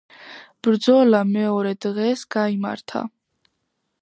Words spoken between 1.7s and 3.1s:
დღს გაიმართა.